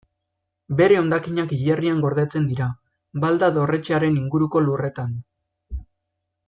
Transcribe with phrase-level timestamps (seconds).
[0.79, 2.69] Bere hondakinak hilerrian gordetzen dira,
[3.27, 5.17] Balda dorretxearen inguruko lurretan.